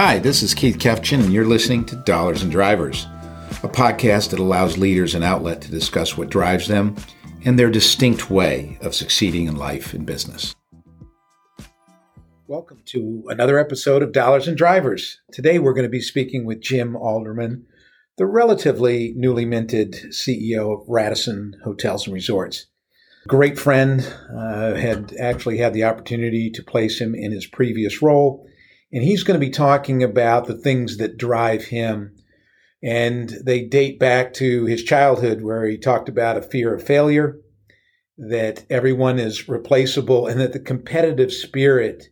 [0.00, 3.08] Hi, this is Keith Kefgen, and you're listening to Dollars and Drivers,
[3.64, 6.94] a podcast that allows leaders an outlet to discuss what drives them
[7.44, 10.54] and their distinct way of succeeding in life and business.
[12.46, 15.20] Welcome to another episode of Dollars and Drivers.
[15.32, 17.66] Today we're going to be speaking with Jim Alderman,
[18.18, 22.66] the relatively newly minted CEO of Radisson Hotels and Resorts.
[23.26, 28.48] Great friend, uh, had actually had the opportunity to place him in his previous role
[28.92, 32.14] and he's going to be talking about the things that drive him.
[32.82, 37.38] And they date back to his childhood, where he talked about a fear of failure,
[38.16, 42.08] that everyone is replaceable, and that the competitive spirit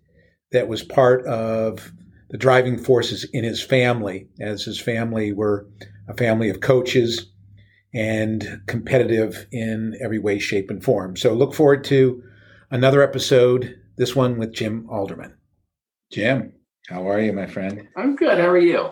[0.53, 1.93] that was part of
[2.31, 5.69] the driving forces in his family, as his family were
[6.09, 7.33] a family of coaches
[7.95, 11.17] and competitive in every way, shape, and form.
[11.17, 12.23] So look forward to
[12.71, 15.35] another episode, this one with Jim Alderman.
[16.11, 16.53] Jim.
[16.89, 17.89] How are you, my friend?
[17.97, 18.39] I'm good.
[18.39, 18.91] How are you?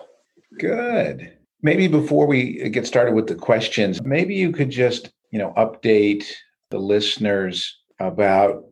[0.59, 1.37] Good.
[1.63, 6.27] Maybe before we get started with the questions, maybe you could just, you know, update
[6.71, 8.65] the listeners about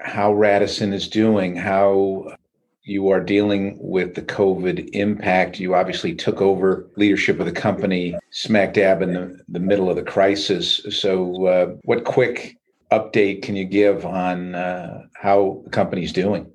[0.00, 2.36] how Radisson is doing, how
[2.82, 5.58] you are dealing with the COVID impact.
[5.58, 9.96] You obviously took over leadership of the company smack dab in the, the middle of
[9.96, 10.80] the crisis.
[10.90, 12.58] So, uh, what quick
[12.92, 16.50] update can you give on uh, how the company's doing?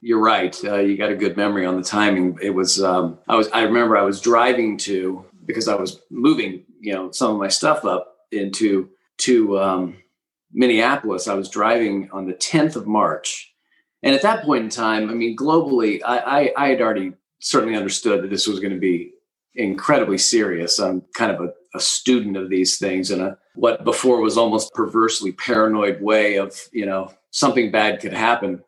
[0.00, 0.56] You're right.
[0.64, 2.38] Uh, you got a good memory on the timing.
[2.40, 6.64] It was um, I was I remember I was driving to because I was moving
[6.80, 9.96] you know some of my stuff up into to um,
[10.52, 11.26] Minneapolis.
[11.26, 13.52] I was driving on the 10th of March,
[14.02, 17.76] and at that point in time, I mean globally, I, I, I had already certainly
[17.76, 19.12] understood that this was going to be
[19.56, 20.78] incredibly serious.
[20.78, 24.72] I'm kind of a, a student of these things in a what before was almost
[24.74, 28.62] perversely paranoid way of you know something bad could happen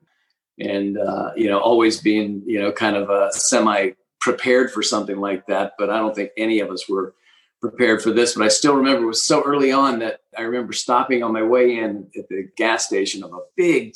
[0.60, 3.90] and uh, you know always being you know kind of a semi
[4.20, 7.14] prepared for something like that but i don't think any of us were
[7.60, 10.72] prepared for this but i still remember it was so early on that i remember
[10.72, 13.94] stopping on my way in at the gas station of a big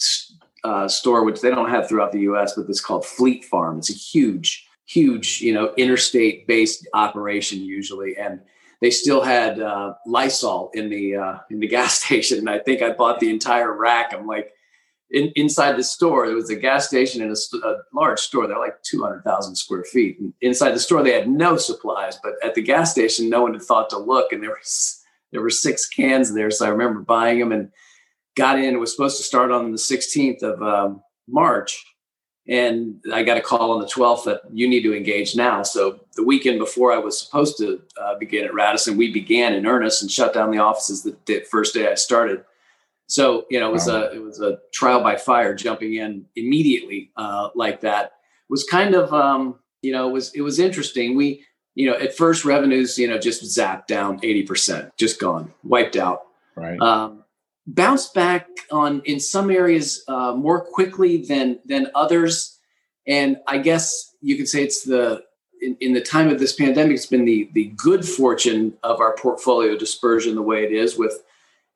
[0.65, 3.91] uh, store which they don't have throughout the us but it's called fleet farm it's
[3.91, 8.41] a huge huge you know interstate based operation usually and
[8.81, 12.83] they still had uh, Lysol in the uh, in the gas station, and I think
[12.83, 14.13] I bought the entire rack.
[14.13, 14.53] I'm like,
[15.11, 18.47] in, inside the store, there was a gas station and a, a large store.
[18.47, 20.19] They're like 200,000 square feet.
[20.19, 23.53] And inside the store, they had no supplies, but at the gas station, no one
[23.53, 24.33] had thought to look.
[24.33, 26.51] And there was, there were six cans there.
[26.51, 27.71] So I remember buying them and
[28.37, 28.75] got in.
[28.75, 31.85] It was supposed to start on the 16th of um, March.
[32.47, 35.63] And I got a call on the 12th that you need to engage now.
[35.63, 39.67] So the weekend before I was supposed to uh, begin at Radisson, we began in
[39.67, 42.45] earnest and shut down the offices the, the first day I started
[43.07, 44.03] so you know, it was wow.
[44.03, 48.13] a it was a trial by fire, jumping in immediately uh, like that
[48.49, 51.17] was kind of um, you know it was it was interesting.
[51.17, 51.45] We
[51.75, 55.97] you know at first revenues you know just zapped down eighty percent, just gone, wiped
[55.97, 56.23] out.
[56.57, 56.81] Right.
[56.81, 57.25] Um,
[57.67, 62.59] bounced back on in some areas uh, more quickly than than others,
[63.07, 65.25] and I guess you could say it's the
[65.61, 69.15] in, in, the time of this pandemic, it's been the the good fortune of our
[69.17, 71.24] portfolio dispersion the way it is with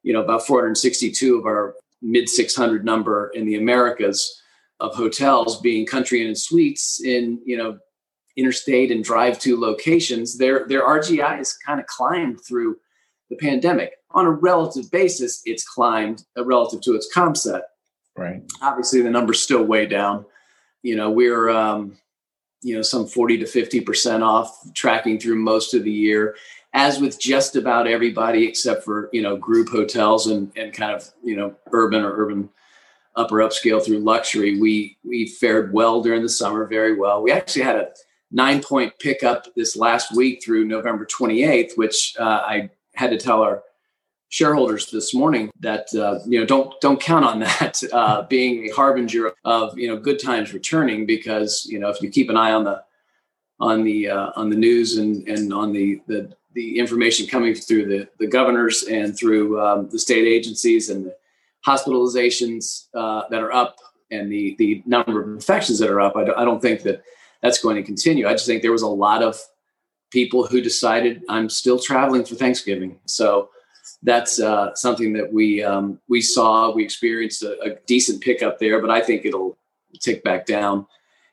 [0.03, 4.43] you know, about 462 of our mid 600 number in the Americas
[4.81, 7.79] of hotels being country inn and suites in, you know,
[8.37, 12.77] interstate and drive to locations, their, their RGI has kind of climbed through
[13.31, 13.95] the pandemic.
[14.13, 17.63] On a relative basis, it's climbed uh, relative to its comp set.
[18.17, 18.43] Right.
[18.63, 20.25] Obviously, the number's still way down.
[20.83, 21.99] You know, we're, um,
[22.63, 26.37] you know, some 40 to 50% off tracking through most of the year.
[26.75, 31.09] As with just about everybody except for you know group hotels and and kind of
[31.25, 32.51] you know urban or urban
[33.17, 37.23] upper upscale through luxury we we fared well during the summer very well.
[37.23, 37.89] We actually had a
[38.31, 43.43] nine point pickup this last week through november 28th which uh, i had to tell
[43.43, 43.63] our
[44.31, 48.75] shareholders this morning that uh, you know don't don't count on that uh, being a
[48.75, 52.53] harbinger of you know good times returning because you know if you keep an eye
[52.53, 52.83] on the
[53.61, 57.87] on the uh, on the news and and on the the the information coming through
[57.87, 61.17] the, the governors and through um, the state agencies and the
[61.65, 63.77] hospitalizations uh, that are up
[64.11, 67.03] and the, the number of infections that are up, I don't, I don't think that
[67.43, 68.27] that's going to continue.
[68.27, 69.39] I just think there was a lot of
[70.11, 72.99] people who decided I'm still traveling for Thanksgiving.
[73.05, 73.51] So
[74.03, 76.71] that's uh, something that we um, we saw.
[76.73, 79.57] We experienced a, a decent pickup there, but I think it'll
[80.01, 80.87] tick back down.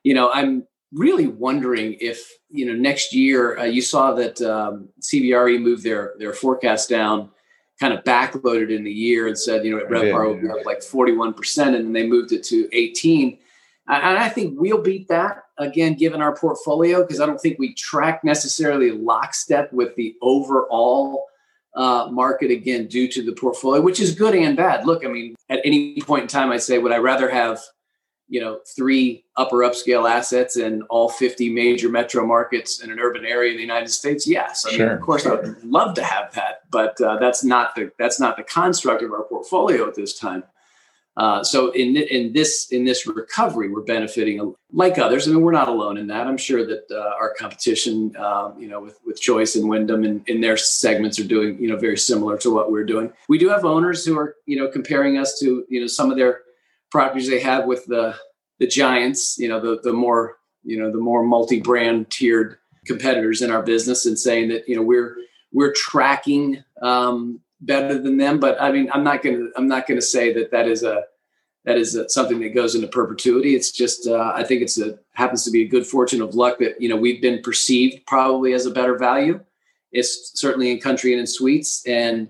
[0.03, 4.89] You know, I'm really wondering if you know next year uh, you saw that um,
[5.01, 7.29] CBRE moved their their forecast down,
[7.79, 10.81] kind of backloaded in the year and said you know RevPAR will be up like
[10.81, 13.39] forty one percent, and then they moved it to eighteen.
[13.87, 15.43] And I think we'll beat that.
[15.57, 21.27] again, given our portfolio, because I don't think we track necessarily lockstep with the overall
[21.75, 24.85] uh, market again due to the portfolio, which is good and bad.
[24.85, 27.61] Look, I mean, at any point in time, I'd say, would I rather have,
[28.27, 33.25] you know, three upper upscale assets in all 50 major metro markets in an urban
[33.25, 34.25] area in the United States?
[34.25, 34.87] Yes, I sure.
[34.87, 38.19] mean, of course, I would love to have that, but uh, that's not the that's
[38.19, 40.43] not the construct of our portfolio at this time.
[41.17, 45.27] Uh, so in in this in this recovery, we're benefiting like others.
[45.27, 46.27] I mean, we're not alone in that.
[46.27, 50.27] I'm sure that uh, our competition, uh, you know, with with Choice and Wyndham and
[50.27, 53.13] in their segments are doing, you know, very similar to what we're doing.
[53.29, 56.17] We do have owners who are, you know, comparing us to, you know, some of
[56.17, 56.41] their
[56.91, 58.15] properties they have with the
[58.59, 63.51] the giants, you know, the the more you know the more multi-brand tiered competitors in
[63.51, 65.15] our business, and saying that you know we're
[65.53, 68.39] we're tracking um, better than them.
[68.39, 71.03] But I mean, I'm not to I'm not to say that that is a
[71.65, 73.55] that is a, something that goes into perpetuity.
[73.55, 76.59] It's just uh, I think it's a happens to be a good fortune of luck
[76.59, 79.39] that you know we've been perceived probably as a better value.
[79.91, 82.29] It's certainly in country and in suites, and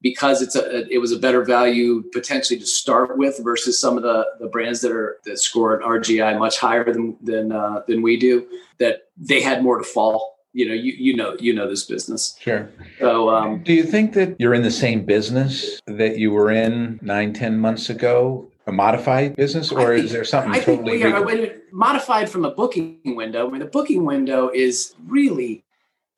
[0.00, 4.02] because it's a it was a better value potentially to start with versus some of
[4.02, 8.02] the the brands that are that score an RGI much higher than than uh, than
[8.02, 8.46] we do.
[8.78, 12.36] That they had more to fall you know you you know you know this business.
[12.40, 12.70] Sure.
[12.98, 16.98] So um, do you think that you're in the same business that you were in
[17.02, 18.48] nine ten months ago?
[18.66, 22.44] A modified business or think, is there something I totally think we are, modified from
[22.44, 25.64] a booking window i mean the booking window is really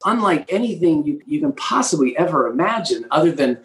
[0.04, 3.58] unlike anything you, you can possibly ever imagine other than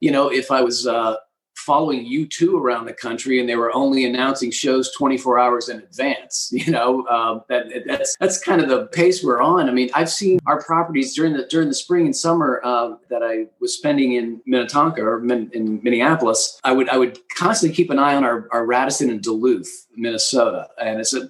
[0.00, 1.16] you know if i was uh,
[1.62, 6.50] following U2 around the country and they were only announcing shows 24 hours in advance
[6.52, 9.68] you know uh, that that's that's kind of the pace we're on.
[9.68, 13.22] I mean i've seen our properties during the during the spring and summer uh, that
[13.22, 17.90] i was spending in minnetonka or min, in minneapolis i would i would constantly keep
[17.90, 21.28] an eye on our, our radisson in duluth minnesota and it's a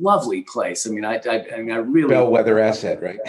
[0.00, 0.86] lovely place.
[0.86, 3.20] I mean i i, I mean i really bellwether asset right?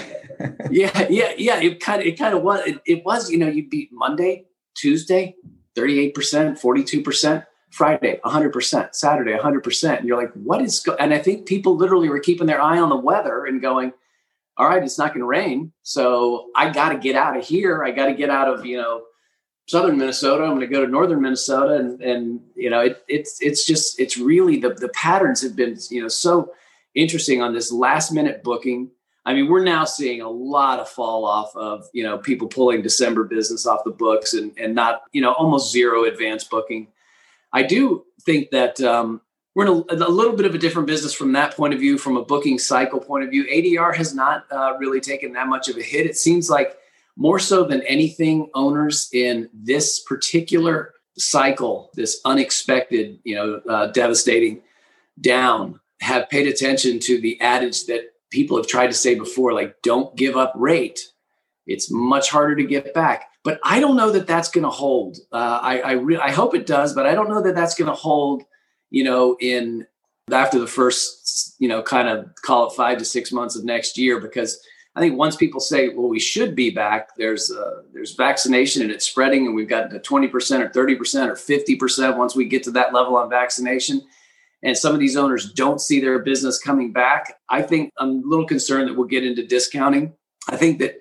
[0.71, 3.47] Yeah yeah yeah it kind of it kind of was it, it was you know
[3.47, 4.45] you beat monday
[4.75, 5.36] tuesday
[5.80, 9.98] 38%, 42%, Friday 100%, Saturday 100%.
[10.00, 10.96] And you're like, what is go-?
[10.96, 13.94] and I think people literally were keeping their eye on the weather and going,
[14.58, 15.72] all right, it's not going to rain.
[15.84, 17.84] So I got to get out of here.
[17.84, 19.04] I got to get out of, you know,
[19.68, 20.44] southern Minnesota.
[20.44, 24.00] I'm going to go to northern Minnesota and and you know, it, it's it's just
[24.00, 26.52] it's really the the patterns have been, you know, so
[26.96, 28.90] interesting on this last minute booking
[29.25, 32.81] I mean, we're now seeing a lot of fall off of, you know, people pulling
[32.81, 36.88] December business off the books and, and not, you know, almost zero advance booking.
[37.51, 39.21] I do think that um,
[39.56, 41.98] we're in a, a, little bit of a different business from that point of view,
[41.98, 43.45] from a booking cycle point of view.
[43.45, 46.06] ADR has not uh, really taken that much of a hit.
[46.06, 46.77] It seems like
[47.18, 54.62] more so than anything, owners in this particular cycle, this unexpected, you know, uh, devastating
[55.19, 59.81] down, have paid attention to the adage that people have tried to say before, like,
[59.81, 61.00] don't give up rate.
[61.66, 63.26] It's much harder to get back.
[63.44, 65.18] But I don't know that that's going to hold.
[65.31, 67.90] Uh, I I, re- I hope it does, but I don't know that that's going
[67.90, 68.44] to hold.
[68.90, 69.86] You know, in
[70.31, 73.98] after the first, you know, kind of call it five to six months of next
[73.98, 74.60] year, because
[74.96, 78.92] I think once people say, well, we should be back, there's uh, there's vaccination and
[78.92, 80.25] it's spreading, and we've got the 20%
[80.60, 84.01] or 30% or 50% once we get to that level on vaccination
[84.63, 88.28] and some of these owners don't see their business coming back, I think I'm a
[88.28, 90.13] little concerned that we'll get into discounting.
[90.50, 90.96] I think that,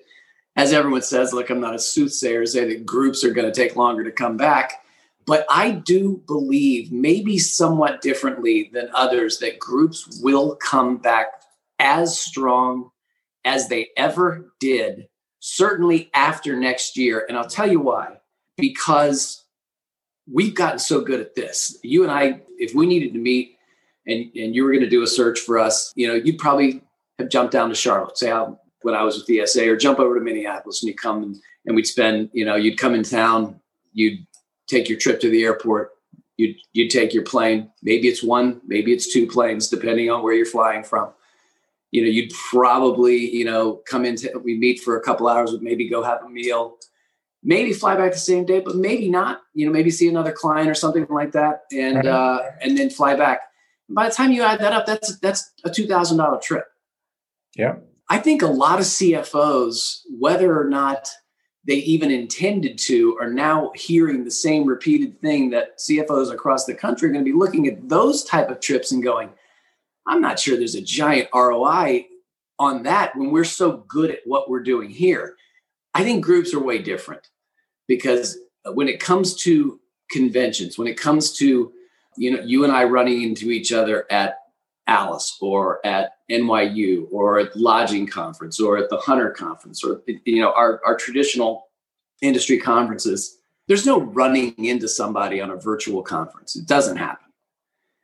[0.57, 3.77] as everyone says, look, I'm not a soothsayer say that groups are going to take
[3.77, 4.85] longer to come back.
[5.27, 11.27] But I do believe, maybe somewhat differently than others, that groups will come back
[11.79, 12.91] as strong
[13.45, 15.09] as they ever did,
[15.41, 17.27] certainly after next year.
[17.29, 18.17] And I'll tell you why.
[18.57, 19.45] Because
[20.33, 21.79] we've gotten so good at this.
[21.83, 23.57] You and I, if we needed to meet
[24.07, 26.83] and, and you were going to do a search for us, you know, you'd probably
[27.19, 28.33] have jumped down to Charlotte, say
[28.83, 31.37] when I was with the SA, or jump over to Minneapolis and you come and,
[31.67, 33.61] and we'd spend, you know, you'd come in town,
[33.93, 34.25] you'd
[34.69, 35.93] take your trip to the airport,
[36.37, 37.71] you'd, you'd take your plane.
[37.83, 41.11] Maybe it's one, maybe it's two planes, depending on where you're flying from.
[41.91, 45.89] You know, you'd probably, you know, come into, we meet for a couple hours, maybe
[45.89, 46.77] go have a meal,
[47.43, 49.43] maybe fly back the same day, but maybe not.
[49.55, 53.15] You know, maybe see another client or something like that, and uh, and then fly
[53.15, 53.41] back.
[53.89, 56.67] By the time you add that up, that's that's a two thousand dollar trip.
[57.57, 57.77] Yeah,
[58.09, 61.09] I think a lot of CFOs, whether or not
[61.65, 66.75] they even intended to, are now hearing the same repeated thing that CFOs across the
[66.75, 69.31] country are going to be looking at those type of trips and going,
[70.07, 72.07] "I'm not sure there's a giant ROI
[72.59, 75.37] on that when we're so good at what we're doing here."
[75.95, 77.29] I think groups are way different
[77.87, 79.81] because when it comes to
[80.11, 81.73] conventions, when it comes to
[82.17, 84.39] you know you and I running into each other at
[84.87, 90.41] ALIS or at NYU or at lodging conference or at the Hunter conference or you
[90.41, 91.69] know our, our traditional
[92.23, 96.57] industry conferences, there's no running into somebody on a virtual conference.
[96.57, 97.27] It doesn't happen.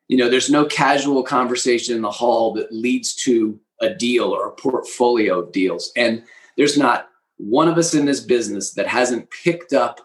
[0.08, 4.46] You know, there's no casual conversation in the hall that leads to a deal or
[4.46, 5.90] a portfolio of deals.
[5.96, 6.22] And
[6.56, 10.00] there's not one of us in this business that hasn't picked up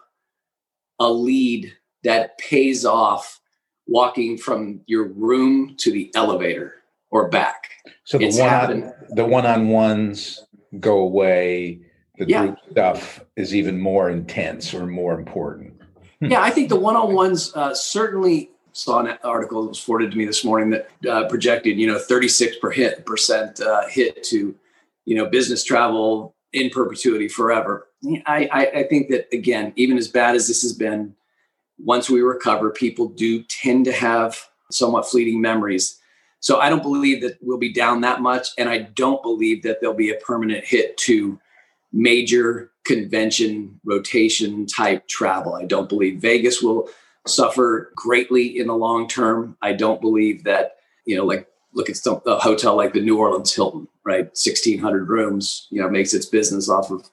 [0.98, 1.72] a lead
[2.02, 3.40] that pays off
[3.86, 6.76] walking from your room to the elevator
[7.10, 7.70] or back.
[8.04, 10.44] So the one on, the one-on-ones
[10.78, 11.80] go away.
[12.18, 12.46] The yeah.
[12.46, 15.80] group stuff is even more intense or more important.
[16.20, 20.26] yeah, I think the one-on-ones uh, certainly saw an article that was forwarded to me
[20.26, 24.54] this morning that uh, projected, you know, 36 per hit, percent uh, hit to,
[25.06, 27.88] you know, business travel in perpetuity forever.
[28.26, 31.14] I, I, I think that again, even as bad as this has been,
[31.78, 34.38] once we recover, people do tend to have
[34.70, 35.98] somewhat fleeting memories.
[36.40, 39.80] So I don't believe that we'll be down that much, and I don't believe that
[39.80, 41.38] there'll be a permanent hit to
[41.92, 45.54] major convention rotation type travel.
[45.54, 46.88] I don't believe Vegas will
[47.26, 49.56] suffer greatly in the long term.
[49.60, 53.18] I don't believe that, you know, like look at some, a hotel like the New
[53.18, 54.24] Orleans Hilton, right?
[54.26, 57.08] 1600 rooms, you know, makes its business off of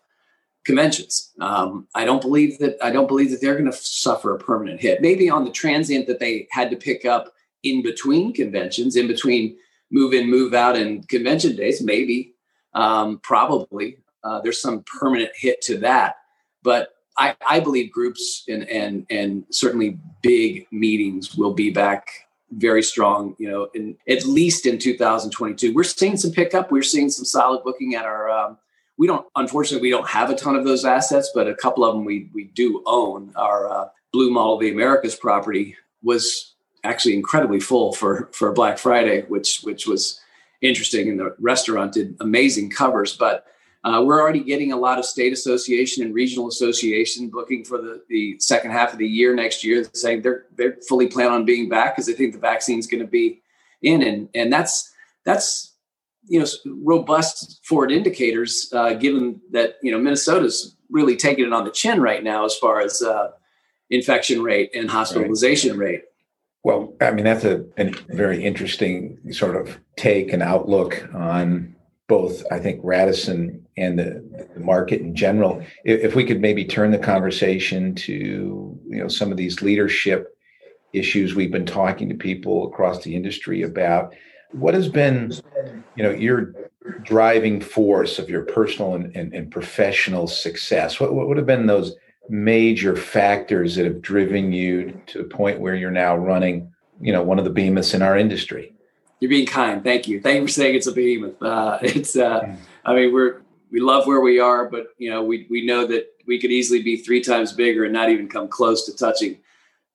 [0.65, 1.32] conventions.
[1.39, 4.82] Um, I don't believe that, I don't believe that they're going to suffer a permanent
[4.82, 5.01] hit.
[5.01, 9.58] Maybe on the transient that they had to pick up in between conventions, in between
[9.91, 12.34] move in, move out and convention days, maybe,
[12.74, 13.98] um, probably.
[14.24, 16.15] Uh, there's some permanent hit to that.
[16.63, 22.84] But I, I believe groups and and and certainly big meetings will be back very
[22.84, 23.36] strong.
[23.38, 26.72] You know, in at least in 2022, we're seeing some pickup.
[26.72, 28.30] We're seeing some solid booking at our.
[28.30, 28.58] Um,
[28.98, 31.96] we don't, unfortunately, we don't have a ton of those assets, but a couple of
[31.96, 33.32] them we we do own.
[33.36, 38.77] Our uh, Blu Mall of the Americas property was actually incredibly full for for Black
[38.77, 40.20] Friday, which which was
[40.62, 41.10] interesting.
[41.10, 43.46] And the restaurant did amazing covers, but
[43.88, 48.03] uh, we're already getting a lot of state association and regional association booking for the,
[48.10, 51.70] the second half of the year next year, saying they're they're fully plan on being
[51.70, 53.41] back because they think the vaccine is going to be
[53.82, 54.94] in, and and that's
[55.25, 55.74] that's
[56.27, 61.63] you know robust forward indicators, uh, given that you know Minnesota's really taking it on
[61.63, 63.29] the chin right now as far as uh,
[63.89, 65.86] infection rate and hospitalization right.
[65.86, 66.01] rate.
[66.63, 71.75] Well, I mean that's a, a very interesting sort of take and outlook on
[72.08, 75.63] both, I think, Radisson and the, the market in general.
[75.86, 80.36] If, if, we could maybe turn the conversation to you know some of these leadership
[80.93, 84.15] issues we've been talking to people across the industry about,
[84.51, 85.31] what has been
[85.96, 86.53] you know your
[87.03, 91.00] driving force of your personal and, and, and professional success?
[91.00, 91.96] What, what would have been those
[92.29, 97.22] major factors that have driven you to the point where you're now running you know
[97.22, 98.74] one of the behemoths in our industry?
[99.19, 99.84] You're being kind.
[99.84, 100.22] Thank you.
[100.22, 101.41] Thank you for saying it's a behemoth.
[101.41, 102.55] Uh, it's, uh,
[102.86, 106.07] I mean, we're, we love where we are, but you know, we, we know that
[106.25, 109.38] we could easily be three times bigger and not even come close to touching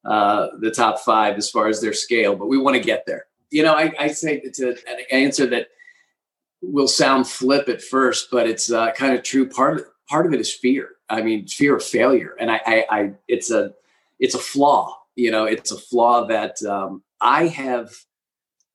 [0.04, 3.26] uh, the top five as far as their scale, but we want to get there.
[3.50, 5.68] You know, I, I say a, an answer that
[6.62, 9.48] will sound flip at first, but it's uh, kind of true.
[9.48, 10.90] Part of part of it is fear.
[11.08, 13.74] I mean, fear of failure, and I, I, I it's a,
[14.18, 14.98] it's a flaw.
[15.14, 17.92] You know, it's a flaw that um, I have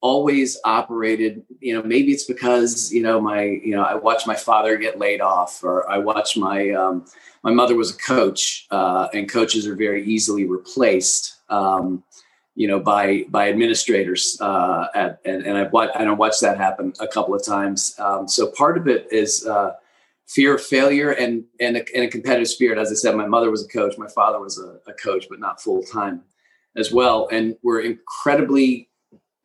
[0.01, 4.35] always operated you know maybe it's because you know my you know i watched my
[4.35, 7.03] father get laid off or i watched my um,
[7.43, 12.03] my mother was a coach uh, and coaches are very easily replaced um,
[12.53, 16.57] you know by by administrators uh, at, and, and i've watched and i watched that
[16.57, 17.95] happen a couple of times.
[17.99, 19.73] Um, so part of it is uh,
[20.27, 22.77] fear of failure and and a, and a, competitive spirit.
[22.77, 25.39] As i said my mother was a coach my father was a, a coach but
[25.39, 26.23] not full time
[26.75, 27.27] as well.
[27.31, 28.89] And we're incredibly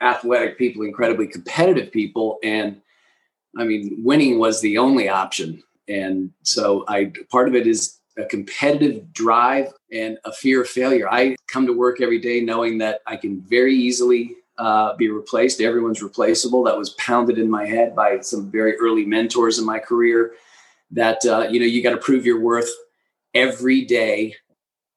[0.02, 2.80] athletic people, incredibly competitive people, and
[3.56, 5.62] I mean, winning was the only option.
[5.88, 11.08] And so, I part of it is a competitive drive and a fear of failure.
[11.10, 15.60] I come to work every day knowing that I can very easily uh, be replaced.
[15.60, 16.62] Everyone's replaceable.
[16.64, 20.32] That was pounded in my head by some very early mentors in my career.
[20.90, 22.70] That uh, you know, you got to prove your worth
[23.34, 24.36] every day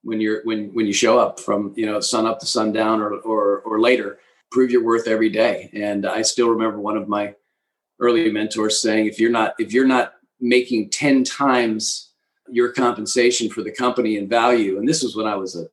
[0.04, 3.16] when you're when when you show up from you know sun up to sundown or
[3.16, 4.20] or, or later
[4.52, 5.70] prove your worth every day.
[5.74, 7.36] And I still remember one of my
[8.00, 12.12] early mentors saying, if you're not, if you're not making 10 times
[12.50, 15.68] your compensation for the company and value, and this was when I was a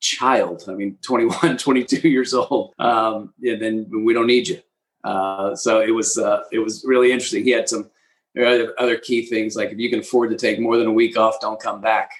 [0.00, 4.60] child, I mean, 21, 22 years old, um, and then we don't need you.
[5.04, 7.44] Uh, so it was, uh, it was really interesting.
[7.44, 7.90] He had some
[8.38, 11.16] other, other key things like if you can afford to take more than a week
[11.16, 12.10] off, don't come back.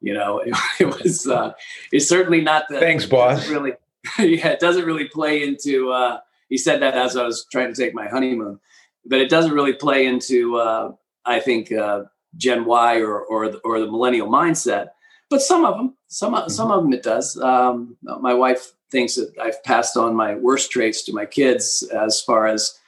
[0.00, 1.52] You know, it, it was, uh,
[1.92, 3.48] it's certainly not the, thanks boss.
[3.48, 3.72] Really,
[4.18, 7.80] yeah, it doesn't really play into uh, he said that as I was trying to
[7.80, 8.58] take my honeymoon,
[9.04, 10.92] but it doesn't really play into uh,
[11.24, 12.04] I think uh,
[12.36, 14.88] Gen Y or or the, or the millennial mindset.
[15.30, 16.48] But some of them, some mm-hmm.
[16.48, 17.38] some of them, it does.
[17.38, 22.22] Um, my wife thinks that I've passed on my worst traits to my kids as
[22.22, 22.78] far as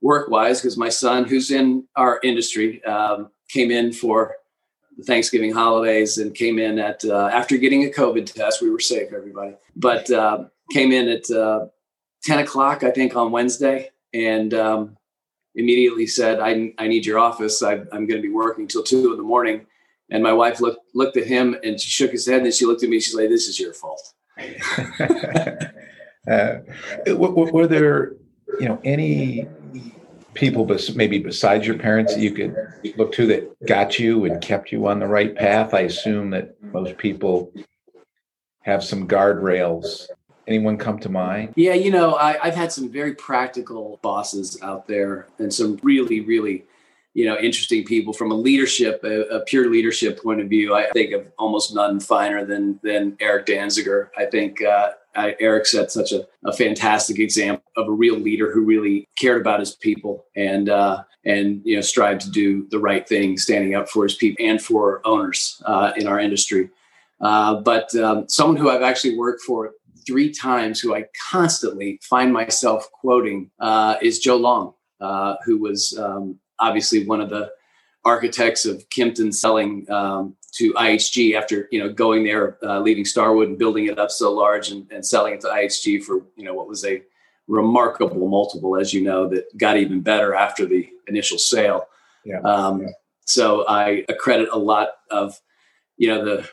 [0.00, 4.34] work wise, because my son, who's in our industry, um, came in for
[4.96, 8.62] the Thanksgiving holidays and came in at uh, after getting a COVID test.
[8.62, 11.66] We were safe, everybody, but uh, came in at uh,
[12.22, 14.96] ten o'clock, I think, on Wednesday, and um,
[15.54, 17.62] immediately said, I, I need your office.
[17.62, 19.66] I, am going to be working till two in the morning.
[20.10, 22.82] And my wife looked, looked at him and she shook his head and she looked
[22.82, 23.00] at me.
[23.00, 24.12] She's like, this is your fault.
[26.30, 26.58] uh,
[27.14, 28.12] were there,
[28.60, 29.46] you know, any
[30.34, 32.54] people bes- maybe besides your parents that you could
[32.96, 35.74] look to that got you and kept you on the right path?
[35.74, 37.52] I assume that most people
[38.62, 40.06] have some guardrails
[40.46, 41.52] Anyone come to mind?
[41.56, 46.20] Yeah, you know, I, have had some very practical bosses out there and some really,
[46.20, 46.64] really,
[47.14, 50.74] you know, interesting people from a leadership, a, a pure leadership point of view.
[50.74, 54.08] I think of almost none finer than than Eric Danziger.
[54.16, 58.50] I think uh, I, Eric set such a, a, fantastic example of a real leader
[58.50, 62.78] who really cared about his people and uh, and you know strived to do the
[62.78, 66.70] right thing, standing up for his people and for owners uh, in our industry.
[67.20, 69.72] Uh, but um, someone who I've actually worked for
[70.06, 75.98] three times who I constantly find myself quoting uh, is Joe Long, uh, who was
[75.98, 77.50] um, obviously one of the
[78.04, 83.48] architects of Kimpton selling um, to IHG after you know going there, uh, leaving Starwood
[83.48, 86.54] and building it up so large and, and, selling it to IHG for you know
[86.54, 87.02] what was a
[87.48, 91.86] remarkable multiple, as you know, that got even better after the initial sale.
[92.24, 92.40] Yeah.
[92.40, 92.88] Um, yeah.
[93.24, 95.40] So I accredit a lot of
[95.96, 96.48] you know the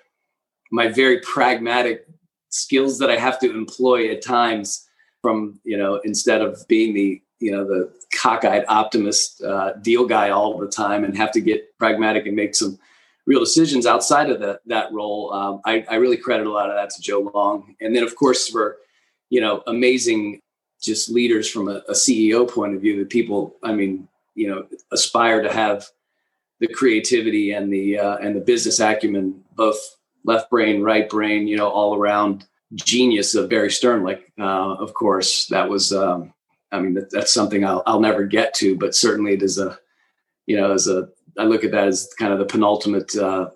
[0.72, 2.08] my very pragmatic
[2.50, 4.88] skills that I have to employ at times
[5.22, 10.30] from, you know, instead of being the, you know, the cockeyed optimist uh, deal guy
[10.30, 12.78] all the time and have to get pragmatic and make some
[13.26, 15.32] real decisions outside of the, that role.
[15.34, 17.76] Um, I, I really credit a lot of that to Joe Long.
[17.80, 18.78] And then, of course, for,
[19.30, 20.42] you know, amazing
[20.82, 24.66] just leaders from a, a CEO point of view that people, I mean, you know,
[24.92, 25.86] aspire to have
[26.60, 31.58] the creativity and the uh, and the business acumen both left brain, right brain, you
[31.58, 34.24] know, all around genius of Barry Sternlicht.
[34.40, 36.34] Uh, of course, that was, um,
[36.72, 39.78] I mean, that, that's something I'll, I'll never get to, but certainly it is a,
[40.46, 43.50] you know, as a, I look at that as kind of the penultimate, uh,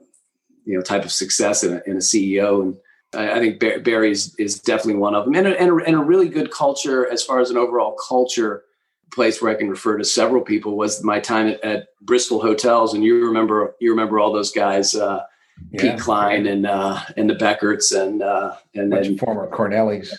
[0.66, 2.62] you know, type of success in a, in a CEO.
[2.62, 2.78] And
[3.14, 5.96] I, I think Barry is, is, definitely one of them and a, and, a, and
[5.96, 8.64] a really good culture as far as an overall culture
[9.14, 12.94] place where I can refer to several people was my time at, at Bristol hotels.
[12.94, 15.22] And you remember, you remember all those guys, uh,
[15.72, 15.82] yeah.
[15.82, 20.14] Pete Kline and uh, and the Beckerts and uh, and then former Cornellis.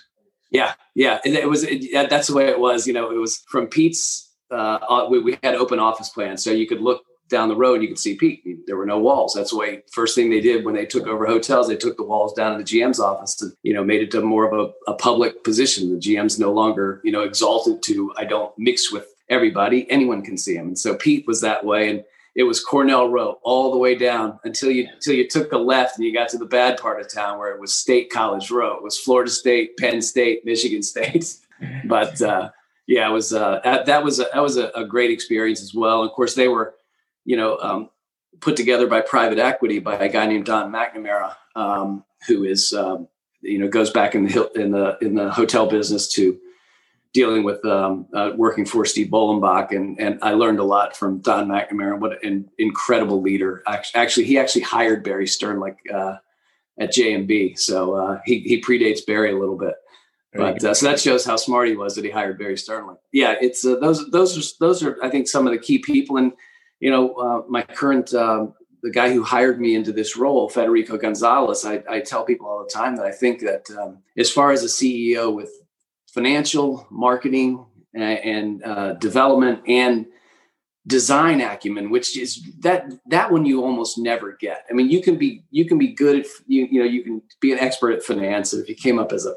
[0.50, 1.64] Yeah, yeah, it, it was.
[1.64, 2.86] It, that's the way it was.
[2.86, 4.30] You know, it was from Pete's.
[4.50, 7.82] Uh, we, we had open office plans, so you could look down the road and
[7.82, 8.42] you could see Pete.
[8.66, 9.34] There were no walls.
[9.34, 12.02] That's the way first thing they did when they took over hotels, they took the
[12.02, 14.90] walls down in the GM's office and, you know, made it to more of a,
[14.90, 15.92] a public position.
[15.92, 19.90] The GM's no longer, you know, exalted to I don't mix with everybody.
[19.90, 20.68] Anyone can see him.
[20.68, 21.90] And so Pete was that way.
[21.90, 25.58] And it was Cornell Row all the way down until you until you took the
[25.58, 28.50] left and you got to the bad part of town where it was State College
[28.50, 28.76] Row.
[28.76, 31.36] It was Florida State, Penn State, Michigan State.
[31.84, 32.50] but uh,
[32.86, 36.02] yeah, it was uh, that was a, that was a, a, great experience as well.
[36.02, 36.74] of course, they were
[37.24, 37.90] you know um,
[38.40, 43.08] put together by private equity by a guy named Don McNamara, um, who is um,
[43.42, 46.38] you know goes back in the in the in the hotel business to
[47.14, 51.20] dealing with um, uh, working for Steve Bollenbach, and and I learned a lot from
[51.20, 51.98] Don McNamara.
[51.98, 53.62] What an incredible leader!
[53.66, 56.16] Actually, he actually hired Barry Sternlicht uh,
[56.78, 59.74] at JMB, so uh, he he predates Barry a little bit.
[60.34, 62.98] But uh, so that shows how smart he was that he hired Barry Sternlicht.
[63.12, 66.16] Yeah, it's uh, those those are those are I think some of the key people,
[66.16, 66.32] and
[66.80, 68.12] you know uh, my current.
[68.12, 72.46] Um, the guy who hired me into this role, Federico Gonzalez, I, I tell people
[72.46, 75.50] all the time that I think that um, as far as a CEO with
[76.14, 80.06] financial, marketing, and uh, development, and
[80.86, 84.64] design acumen, which is that that one you almost never get.
[84.70, 87.22] I mean, you can be you can be good at you you know you can
[87.40, 88.54] be an expert at finance.
[88.54, 89.34] If you came up as a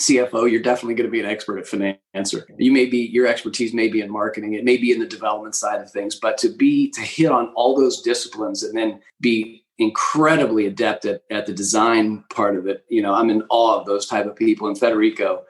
[0.00, 2.34] CFO, you're definitely going to be an expert at finance.
[2.34, 5.06] Or you may be your expertise may be in marketing, it may be in the
[5.06, 9.00] development side of things, but to be to hit on all those disciplines and then
[9.20, 12.84] be incredibly adept at, at the design part of it.
[12.88, 14.68] You know, I'm in awe of those type of people.
[14.68, 15.44] And Federico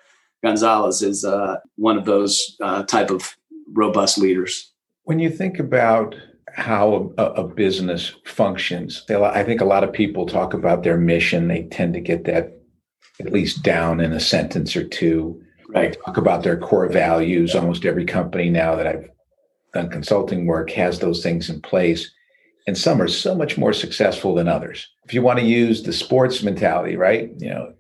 [0.45, 3.37] Gonzalez is uh, one of those uh, type of
[3.73, 4.73] robust leaders.
[5.05, 6.15] When you think about
[6.55, 11.49] how a, a, business functions, I think a lot of people talk about their mission.
[11.49, 12.57] They tend to get that
[13.21, 15.41] at least down in a sentence or two.
[15.69, 15.97] Right.
[16.05, 17.55] Talk about their core values.
[17.55, 19.09] Almost every company now that I've
[19.75, 22.11] done consulting work has those things in place.
[22.67, 24.89] And some are so much more successful than others.
[25.05, 27.31] If you want to use the sports mentality, right?
[27.39, 27.75] You know,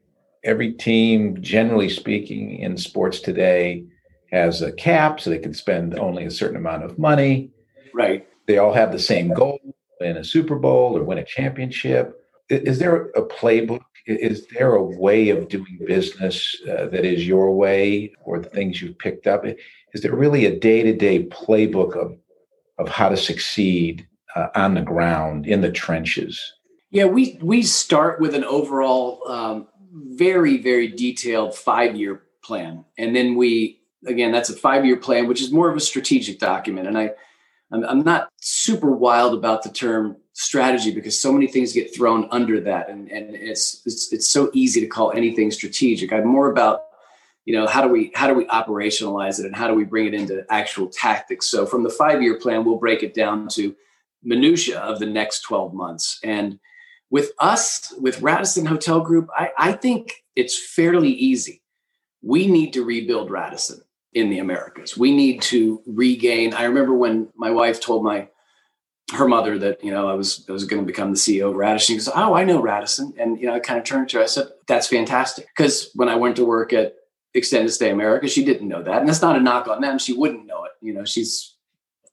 [0.46, 3.84] every team, generally speaking, in sports today
[4.32, 7.50] has a cap, so they can spend only a certain amount of money.
[7.92, 8.26] Right.
[8.46, 9.60] They all have the same goal
[10.00, 12.20] win a Super Bowl or win a championship.
[12.48, 13.82] Is there a playbook?
[14.06, 18.80] Is there a way of doing business uh, that is your way or the things
[18.80, 19.44] you've picked up?
[19.94, 22.16] Is there really a day to day playbook of,
[22.78, 24.06] of how to succeed
[24.36, 26.40] uh, on the ground in the trenches?
[26.90, 32.84] Yeah, we, we start with an overall, um, very, very detailed five year plan.
[32.98, 36.38] And then we, again, that's a five year plan, which is more of a strategic
[36.38, 36.86] document.
[36.86, 37.10] And I,
[37.72, 42.60] I'm, not super wild about the term strategy because so many things get thrown under
[42.60, 46.12] that, and and it's it's it's so easy to call anything strategic.
[46.12, 46.82] I'm more about
[47.46, 50.06] you know how do we how do we operationalize it and how do we bring
[50.06, 53.74] it into actual tactics so from the five year plan we'll break it down to
[54.22, 56.58] minutia of the next 12 months and
[57.10, 61.62] with us with radisson hotel group I, I think it's fairly easy
[62.22, 63.80] we need to rebuild radisson
[64.16, 64.96] in the Americas.
[64.96, 66.54] We need to regain.
[66.54, 68.28] I remember when my wife told my
[69.12, 71.56] her mother that you know I was I was going to become the CEO of
[71.56, 71.86] Radisson.
[71.86, 74.22] She goes, "Oh, I know Radisson," and you know I kind of turned to her.
[74.22, 76.94] I said, "That's fantastic," because when I went to work at
[77.34, 79.98] Extended Stay America, she didn't know that, and that's not a knock on them.
[79.98, 80.72] She wouldn't know it.
[80.80, 81.54] You know, she's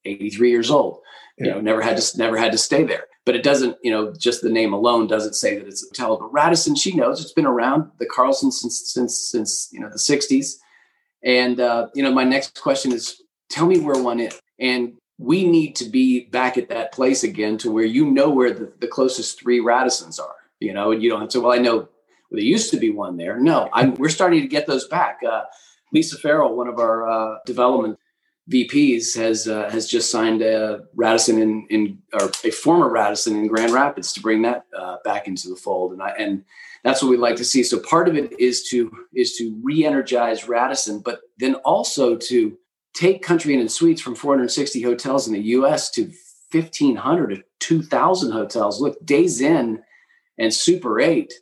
[0.03, 0.99] 83 years old.
[1.37, 3.05] You know, never had to never had to stay there.
[3.25, 6.17] But it doesn't, you know, just the name alone doesn't say that it's a hotel.
[6.17, 9.97] But Radisson, she knows it's been around the Carlson since since since you know the
[9.97, 10.55] 60s
[11.23, 14.39] and uh, you know, my next question is, tell me where one is.
[14.59, 18.51] And we need to be back at that place again to where you know where
[18.51, 20.35] the, the closest three Radissons are.
[20.59, 21.41] You know, and you don't have to.
[21.41, 21.89] Well, I know well,
[22.31, 23.39] there used to be one there.
[23.39, 25.19] No, I'm, we're starting to get those back.
[25.27, 25.43] Uh,
[25.91, 27.99] Lisa Farrell, one of our uh, development
[28.51, 33.47] VPs, has uh, has just signed a Radisson in in or a former Radisson in
[33.47, 35.93] Grand Rapids to bring that uh, back into the fold.
[35.93, 36.43] And I and
[36.83, 37.63] that's what we'd like to see.
[37.63, 42.57] So part of it is to is to re-energize Radisson, but then also to
[42.93, 45.89] take Country Inn and Suites from 460 hotels in the U.S.
[45.91, 46.11] to
[46.51, 48.79] 1,500 to 2,000 hotels.
[48.79, 49.81] Look, Days Inn
[50.37, 51.33] and Super Eight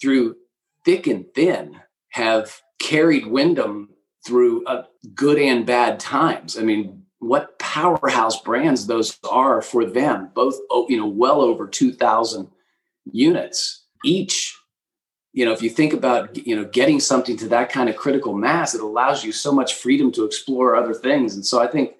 [0.00, 0.36] through
[0.84, 1.76] thick and thin
[2.08, 3.90] have carried Wyndham
[4.26, 6.58] through uh, good and bad times.
[6.58, 11.66] I mean, what powerhouse brands those are for them, both oh, you know, well over
[11.66, 12.48] 2,000
[13.12, 14.56] units each
[15.32, 18.34] you know if you think about you know getting something to that kind of critical
[18.34, 21.92] mass it allows you so much freedom to explore other things and so i think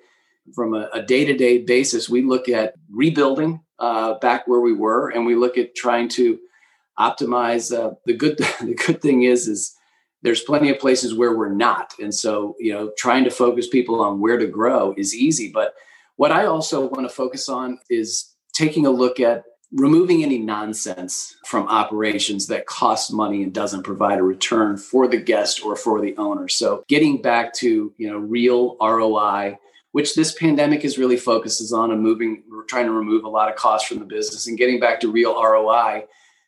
[0.55, 5.25] from a, a day-to-day basis we look at rebuilding uh, back where we were and
[5.25, 6.39] we look at trying to
[6.99, 9.75] optimize uh, the good the good thing is is
[10.23, 14.01] there's plenty of places where we're not and so you know trying to focus people
[14.01, 15.75] on where to grow is easy but
[16.17, 21.37] what i also want to focus on is taking a look at removing any nonsense
[21.47, 26.01] from operations that costs money and doesn't provide a return for the guest or for
[26.01, 26.49] the owner.
[26.49, 29.59] So getting back to, you know, real ROI,
[29.93, 33.49] which this pandemic is really focuses on and moving, we're trying to remove a lot
[33.49, 36.05] of costs from the business and getting back to real ROI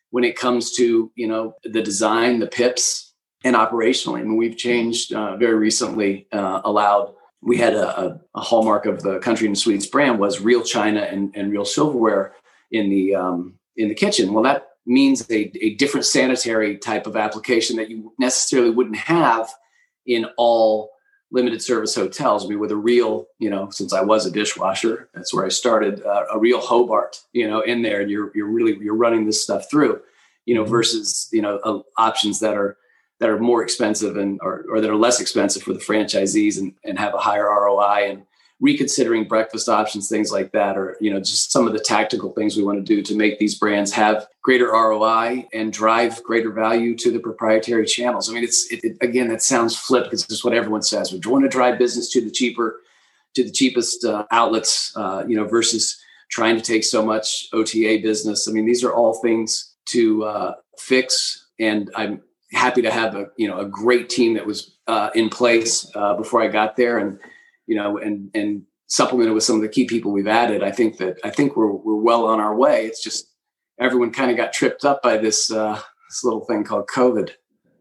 [0.09, 3.02] when it comes to, you know, the design, the PIPs
[3.43, 4.19] and operationally.
[4.19, 9.03] I mean, we've changed uh, very recently, uh, allowed we had a, a, hallmark of
[9.03, 12.33] the country and suites brand was real china and, and real silverware
[12.71, 14.33] in the um, in the kitchen.
[14.33, 19.49] Well, that means a, a different sanitary type of application that you necessarily wouldn't have
[20.05, 20.91] in all
[21.31, 22.45] limited service hotels.
[22.45, 25.49] I mean, with a real, you know, since I was a dishwasher, that's where I
[25.49, 26.03] started.
[26.03, 29.41] Uh, a real Hobart, you know, in there, and you're you're really you're running this
[29.41, 30.01] stuff through,
[30.45, 32.77] you know, versus you know uh, options that are
[33.23, 36.73] that are more expensive and or, or that are less expensive for the franchisees and,
[36.83, 38.23] and have a higher ROI and
[38.59, 42.57] reconsidering breakfast options, things like that, or you know, just some of the tactical things
[42.57, 46.97] we want to do to make these brands have greater ROI and drive greater value
[46.97, 48.29] to the proprietary channels.
[48.29, 51.13] I mean, it's it, it, again, that sounds flip because it's what everyone says.
[51.13, 52.81] We want to drive business to the cheaper,
[53.35, 55.97] to the cheapest uh, outlets, uh, you know, versus
[56.29, 58.49] trying to take so much OTA business.
[58.49, 62.21] I mean, these are all things to uh, fix, and I'm
[62.53, 66.13] happy to have a you know a great team that was uh, in place uh,
[66.15, 67.19] before I got there and
[67.67, 70.97] you know, and and supplemented with some of the key people we've added, I think
[70.97, 72.85] that I think we're we're well on our way.
[72.85, 73.31] It's just
[73.79, 77.31] everyone kind of got tripped up by this uh, this little thing called COVID.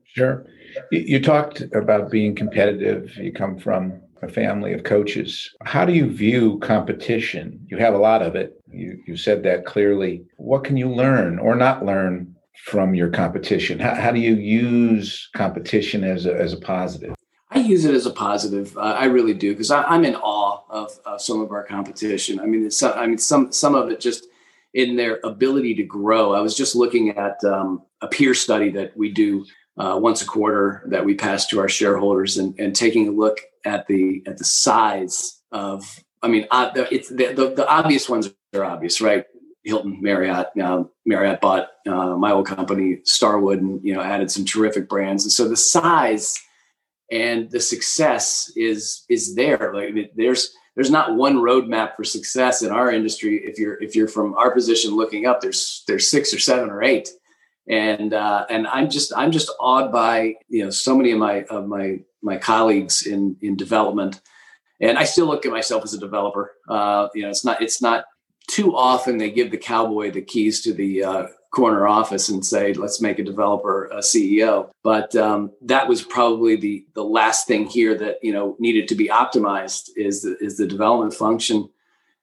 [0.05, 0.47] Sure.
[0.91, 3.15] You talked about being competitive.
[3.17, 5.51] You come from a family of coaches.
[5.65, 7.67] How do you view competition?
[7.69, 8.59] You have a lot of it.
[8.71, 10.25] You, you said that clearly.
[10.37, 12.35] What can you learn or not learn
[12.65, 13.79] from your competition?
[13.79, 17.15] How, how do you use competition as a, as a positive?
[17.51, 18.77] I use it as a positive.
[18.77, 22.41] Uh, I really do because I'm in awe of, some of our competition.
[22.41, 24.27] I mean, it's, I mean, some some of it just
[24.73, 26.33] in their ability to grow.
[26.33, 29.45] I was just looking at um, a peer study that we do
[29.77, 33.39] uh, once a quarter that we pass to our shareholders, and, and taking a look
[33.67, 35.85] at the at the size of.
[36.25, 39.25] I mean, uh, it's the, the, the obvious ones are obvious, right?
[39.65, 40.49] Hilton, Marriott.
[40.61, 45.25] Uh, Marriott bought uh, my old company, Starwood, and you know added some terrific brands.
[45.25, 46.39] And so the size
[47.13, 49.73] and the success is is there.
[49.75, 53.41] Like there's there's not one roadmap for success in our industry.
[53.45, 56.83] If you're if you're from our position looking up, there's there's six or seven or
[56.83, 57.11] eight,
[57.69, 61.45] and uh, and I'm just I'm just awed by you know so many of my
[61.45, 64.21] of my my colleagues in in development,
[64.81, 66.53] and I still look at myself as a developer.
[66.69, 68.07] Uh, you know, it's not it's not
[68.49, 72.73] too often they give the cowboy the keys to the uh, corner office and say,
[72.73, 74.71] let's make a developer a CEO.
[74.83, 78.95] But um, that was probably the the last thing here that you know needed to
[78.95, 81.69] be optimized is the, is the development function.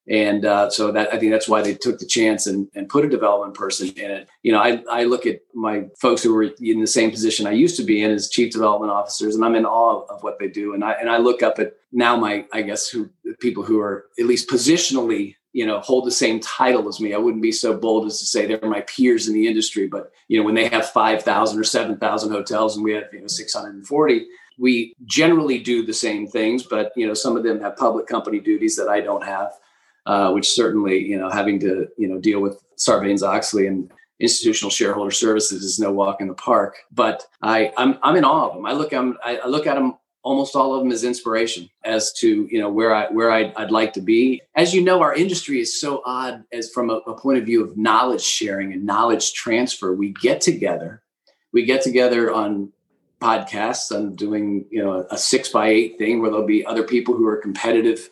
[0.10, 3.06] And uh, so that I think that's why they took the chance and, and put
[3.06, 4.28] a development person in it.
[4.42, 7.52] You know, I, I look at my folks who were in the same position I
[7.52, 10.48] used to be in as chief development officers, and I'm in awe of what they
[10.48, 10.74] do.
[10.74, 14.06] And I and I look up at now my I guess who people who are
[14.20, 17.14] at least positionally you know hold the same title as me.
[17.14, 20.12] I wouldn't be so bold as to say they're my peers in the industry but
[20.28, 24.28] you know when they have 5000 or 7000 hotels and we have you know 640
[24.58, 28.40] we generally do the same things but you know some of them have public company
[28.40, 29.52] duties that i don't have
[30.06, 34.70] uh, which certainly you know having to you know deal with sarbanes oxley and institutional
[34.70, 36.78] shareholder services is no walk in the park.
[36.92, 38.66] But i i'm, I'm in awe of them.
[38.66, 42.48] I look I'm, i look at them almost all of them is inspiration as to
[42.52, 44.42] you know where I where I'd, I'd like to be.
[44.56, 47.64] As you know, our industry is so odd as from a, a, point of view
[47.64, 49.94] of knowledge sharing and knowledge transfer.
[49.94, 51.02] We get together,
[51.54, 52.72] we get together on
[53.22, 53.96] podcasts.
[53.96, 57.28] I'm doing you know a, six by eight thing where there'll be other people who
[57.28, 58.10] are competitive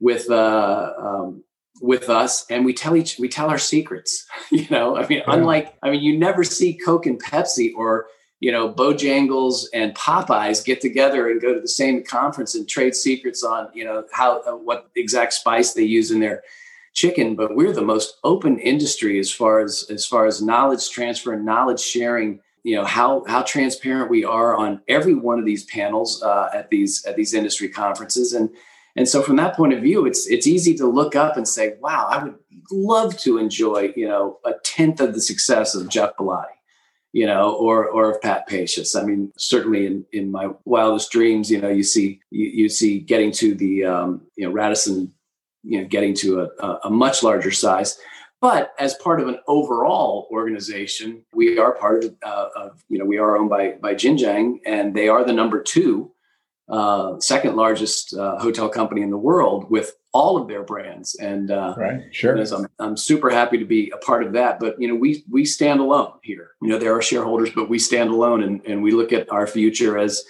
[0.00, 1.44] with uh, um,
[1.80, 4.26] with us, and we tell each we tell our secrets.
[4.50, 5.24] you know, I mean, yeah.
[5.34, 8.06] unlike I mean, you never see Coke and Pepsi or
[8.42, 12.96] you know, Bojangles and Popeyes get together and go to the same conference and trade
[12.96, 16.42] secrets on, you know, how uh, what exact spice they use in their
[16.92, 17.36] chicken.
[17.36, 21.46] But we're the most open industry as far as as far as knowledge transfer and
[21.46, 22.40] knowledge sharing.
[22.64, 26.68] You know how how transparent we are on every one of these panels uh, at
[26.68, 28.50] these at these industry conferences, and
[28.96, 31.74] and so from that point of view, it's it's easy to look up and say,
[31.80, 32.34] wow, I would
[32.72, 36.56] love to enjoy you know a tenth of the success of Geoff Ballotti
[37.12, 38.94] you know, or or of Pat Pacious.
[38.94, 43.00] I mean, certainly in in my wildest dreams, you know, you see you, you see
[43.00, 45.12] getting to the um, you know Radisson,
[45.62, 47.98] you know, getting to a, a much larger size.
[48.40, 53.04] But as part of an overall organization, we are part of, uh, of you know
[53.04, 56.11] we are owned by by Jinjiang, and they are the number two
[56.72, 61.14] uh, second largest uh, hotel company in the world with all of their brands.
[61.16, 62.34] And uh, right, sure.
[62.36, 64.58] I'm, I'm super happy to be a part of that.
[64.58, 66.52] But you know, we we stand alone here.
[66.62, 69.46] You know, there are shareholders, but we stand alone, and and we look at our
[69.46, 70.24] future as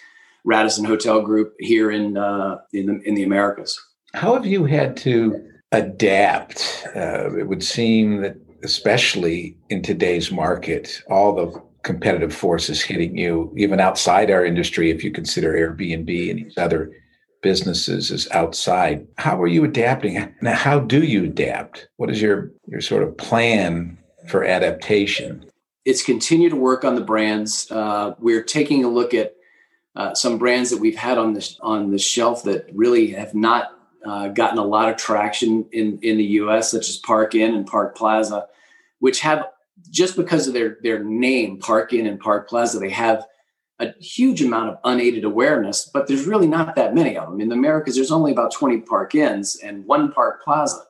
[0.44, 3.80] Radisson Hotel Group here in uh, in the in the Americas.
[4.14, 6.86] How have you had to adapt?
[6.94, 13.52] Uh, it would seem that, especially in today's market, all the competitive forces hitting you,
[13.56, 16.92] even outside our industry, if you consider Airbnb and these other
[17.42, 19.06] businesses as outside.
[19.18, 20.32] How are you adapting?
[20.40, 21.88] Now, how do you adapt?
[21.96, 25.44] What is your your sort of plan for adaptation?
[25.84, 27.70] It's continue to work on the brands.
[27.70, 29.34] Uh, we're taking a look at
[29.96, 33.76] uh, some brands that we've had on this on the shelf that really have not
[34.06, 37.66] uh, gotten a lot of traction in in the U.S., such as Park Inn and
[37.66, 38.46] Park Plaza,
[39.00, 39.46] which have
[39.90, 43.26] just because of their their name, Park Inn and Park Plaza, they have
[43.78, 47.40] a huge amount of unaided awareness, but there's really not that many of them.
[47.40, 50.80] In the Americas, there's only about 20 Park Inns and one Park Plaza.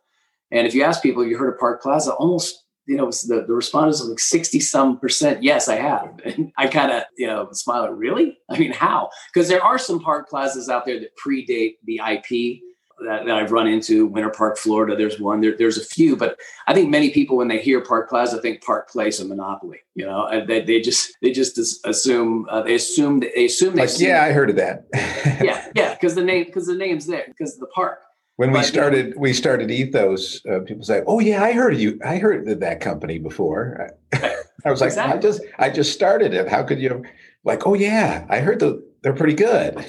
[0.51, 3.55] And if you ask people, you heard of Park Plaza, almost, you know, the, the
[3.55, 5.43] respondents are like 60 some percent.
[5.43, 6.21] Yes, I have.
[6.25, 8.39] And I kind of, you know, smile at really?
[8.51, 9.09] I mean, how?
[9.33, 12.61] Because there are some Park Plazas out there that predate the IP
[13.05, 14.07] that, that, I've run into.
[14.07, 15.41] Winter Park, Florida, there's one.
[15.41, 18.63] There, there's a few, but I think many people when they hear Park Plaza think
[18.63, 19.79] Park Place a monopoly.
[19.95, 24.01] You know, they, they just they just assume uh, they assume they assume they like,
[24.01, 24.87] yeah, I heard of that.
[25.43, 28.01] yeah, yeah, because the name because the name's there because of the park.
[28.37, 30.45] When but, we started, you know, we started Ethos.
[30.47, 32.01] Uh, people say, "Oh yeah, I heard of you.
[32.05, 34.31] I heard of that company before." I
[34.71, 35.19] was like, exactly.
[35.19, 36.49] "I just, I just started it.
[36.49, 37.05] How could you?"
[37.45, 39.85] Like, "Oh yeah, I heard the, they're pretty good."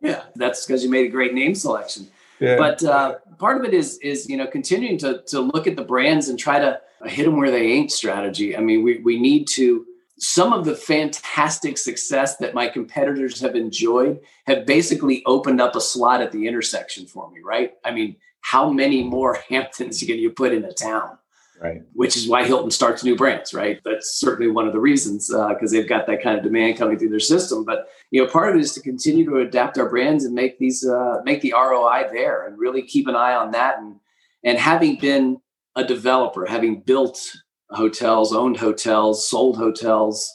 [0.00, 2.08] Yeah, that's because you made a great name selection.
[2.56, 5.84] But uh, part of it is is you know continuing to to look at the
[5.84, 8.56] brands and try to hit them where they ain't strategy.
[8.56, 9.86] I mean, we we need to
[10.18, 15.80] some of the fantastic success that my competitors have enjoyed have basically opened up a
[15.80, 17.72] slot at the intersection for me, right?
[17.84, 21.16] I mean, how many more Hamptons can you put in a town?
[21.60, 21.82] Right.
[21.92, 23.82] Which is why Hilton starts new brands, right?
[23.84, 26.98] That's certainly one of the reasons because uh, they've got that kind of demand coming
[26.98, 27.66] through their system.
[27.66, 30.58] But you know, part of it is to continue to adapt our brands and make
[30.58, 33.78] these uh, make the ROI there, and really keep an eye on that.
[33.78, 33.96] And
[34.42, 35.42] and having been
[35.76, 37.20] a developer, having built
[37.68, 40.32] hotels, owned hotels, sold hotels,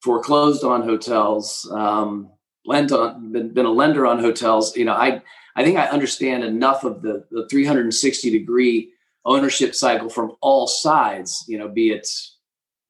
[0.00, 2.30] foreclosed on hotels, um,
[2.64, 4.76] lent on, been, been a lender on hotels.
[4.76, 5.22] You know, I
[5.56, 8.92] I think I understand enough of the the 360 degree
[9.24, 11.44] ownership cycle from all sides.
[11.48, 12.08] You know, be it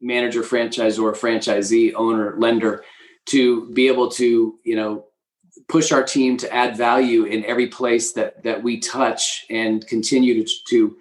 [0.01, 2.85] manager, franchisor, franchisee, owner, lender,
[3.27, 5.07] to be able to you know
[5.68, 10.45] push our team to add value in every place that that we touch and continue
[10.45, 10.97] to to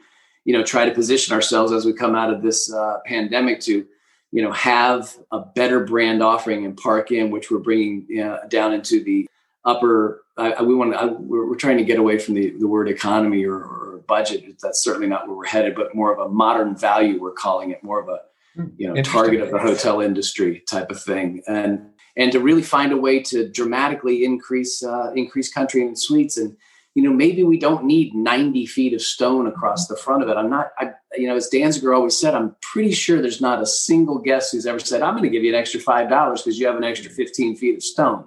[0.45, 3.85] you know try to position ourselves as we come out of this uh, pandemic to
[4.31, 8.39] you know have a better brand offering in Park Inn, which we're bringing you know,
[8.49, 9.27] down into the
[9.65, 10.23] upper.
[10.37, 10.95] I, we want.
[10.95, 14.43] I, we're, we're, trying to get away from the, the word economy or, or, budget.
[14.61, 17.21] That's certainly not where we're headed, but more of a modern value.
[17.21, 18.19] We're calling it more of a
[18.55, 18.69] hmm.
[18.77, 22.91] you know target of the hotel industry type of thing, and and to really find
[22.91, 26.55] a way to dramatically increase uh, increase country and suites and
[26.93, 30.35] you know, maybe we don't need 90 feet of stone across the front of it.
[30.35, 33.65] I'm not, I, you know, as Danziger always said, I'm pretty sure there's not a
[33.65, 36.67] single guest who's ever said, I'm going to give you an extra $5 because you
[36.67, 38.25] have an extra 15 feet of stone.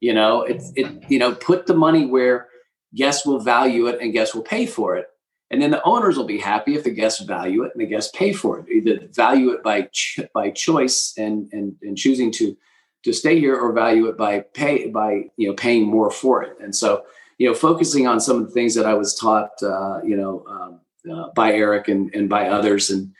[0.00, 2.48] You know, it, it, you know, put the money where
[2.94, 5.06] guests will value it and guests will pay for it.
[5.50, 8.10] And then the owners will be happy if the guests value it and the guests
[8.16, 8.68] pay for it.
[8.68, 12.56] Either value it by ch- by choice and, and and choosing to
[13.04, 16.56] to stay here, or value it by pay by you know paying more for it.
[16.62, 17.04] And so
[17.42, 20.44] you know, focusing on some of the things that I was taught, uh, you know,
[20.48, 20.80] um,
[21.12, 23.12] uh, by Eric and, and by others, and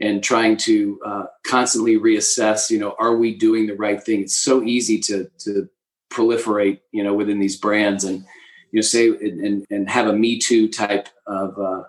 [0.00, 4.20] and trying to uh, constantly reassess, you know, are we doing the right thing?
[4.20, 5.66] It's so easy to to
[6.12, 8.22] proliferate, you know, within these brands, and
[8.72, 11.82] you know, say and and have a Me Too type of uh,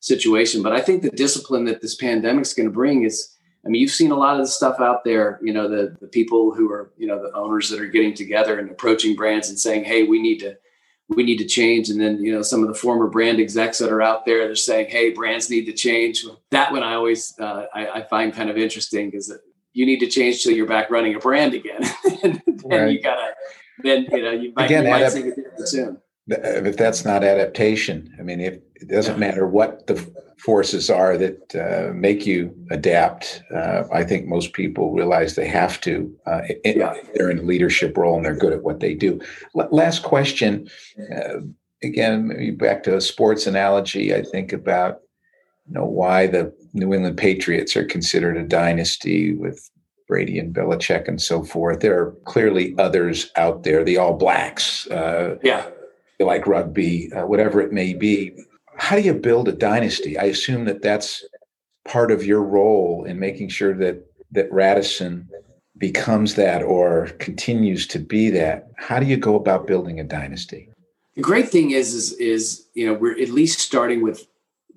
[0.00, 0.62] situation.
[0.62, 3.34] But I think the discipline that this pandemic is going to bring is.
[3.66, 6.06] I mean, you've seen a lot of the stuff out there, you know, the, the
[6.06, 9.58] people who are, you know, the owners that are getting together and approaching brands and
[9.58, 10.56] saying, hey, we need to
[11.08, 11.88] we need to change.
[11.88, 14.54] And then, you know, some of the former brand execs that are out there, they're
[14.54, 16.24] saying, hey, brands need to change.
[16.50, 19.32] That one I always, uh, I, I, find kind of interesting because
[19.72, 21.82] you need to change till you're back running a brand again.
[22.22, 22.92] and then right.
[22.92, 23.32] you gotta,
[23.82, 25.98] then, you know, you might, again, you might see it soon.
[26.28, 29.94] If that's not adaptation, I mean, if it doesn't matter what the
[30.38, 33.42] forces are that uh, make you adapt.
[33.54, 36.14] Uh, I think most people realize they have to.
[36.26, 36.94] Uh, yeah.
[37.14, 39.20] They're in a leadership role and they're good at what they do.
[39.58, 40.68] L- last question.
[41.14, 41.40] Uh,
[41.82, 44.14] again, back to a sports analogy.
[44.14, 45.00] I think about
[45.66, 49.68] you know why the New England Patriots are considered a dynasty with
[50.06, 51.80] Brady and Belichick and so forth.
[51.80, 53.84] There are clearly others out there.
[53.84, 54.86] The All Blacks.
[54.86, 55.68] Uh, yeah.
[56.20, 58.34] Like rugby, uh, whatever it may be
[58.78, 60.16] how do you build a dynasty?
[60.16, 61.24] I assume that that's
[61.84, 65.28] part of your role in making sure that that Radisson
[65.76, 68.68] becomes that or continues to be that.
[68.76, 70.68] How do you go about building a dynasty?
[71.16, 74.26] The great thing is, is, is you know, we're at least starting with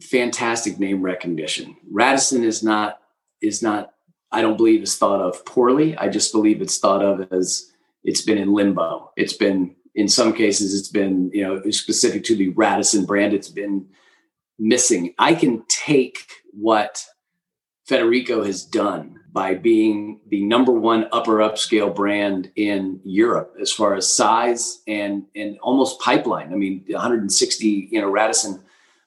[0.02, 1.76] fantastic name recognition.
[1.92, 3.00] Radisson is not
[3.42, 3.94] is not.
[4.32, 5.96] I don't believe is thought of poorly.
[5.98, 7.70] I just believe it's thought of as
[8.04, 9.12] it's been in limbo.
[9.16, 13.50] It's been in some cases it's been you know specific to the radisson brand it's
[13.50, 13.86] been
[14.62, 15.14] missing.
[15.18, 17.04] I can take what
[17.88, 23.96] federico has done by being the number one upper upscale brand in europe as far
[23.96, 26.54] as size and and almost pipeline.
[26.54, 28.64] I mean 160 you know radisson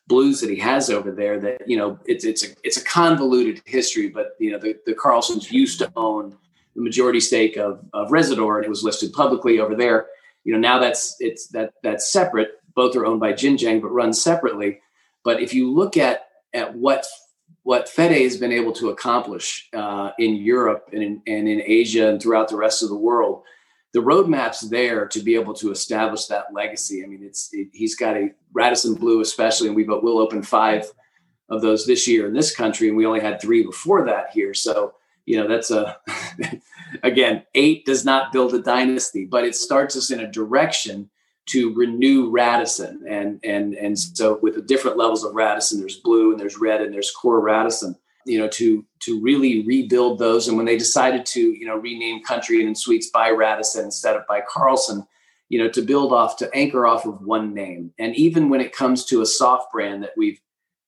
[0.07, 3.63] blus that he has over there that you know it's it's a it's a convoluted
[3.65, 6.37] history but you know the, the carlsons used to own
[6.75, 10.09] the majority stake of, of Rezidor and it was listed publicly over there
[10.45, 14.13] you know now that's it's that that's separate both are owned by Jinjiang but run
[14.13, 14.81] separately
[15.25, 17.05] but if you look at at what
[17.65, 22.09] what Fede has been able to accomplish uh, in Europe and in, and in Asia
[22.09, 23.43] and throughout the rest of the world,
[23.95, 27.03] the roadmap's there to be able to establish that legacy.
[27.03, 30.85] I mean, it's it, he's got a Radisson Blu, especially, and we will open five
[31.49, 34.53] of those this year in this country, and we only had three before that here.
[34.53, 34.95] So
[35.25, 35.97] you know that's a
[37.03, 41.11] again eight does not build a dynasty but it starts us in a direction
[41.47, 43.05] to renew radisson.
[43.09, 46.81] And and and so with the different levels of radisson there's blue and there's red
[46.81, 50.49] and there's core radisson you know to to really rebuild those.
[50.49, 54.27] And when they decided to you know rename country and suites by radisson instead of
[54.27, 55.07] by carlson
[55.49, 57.93] you know to build off to anchor off of one name.
[57.99, 60.41] And even when it comes to a soft brand that we've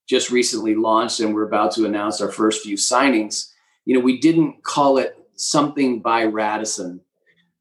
[0.08, 3.50] just recently launched and we're about to announce our first few signings
[3.86, 7.00] you know, we didn't call it something by Radisson,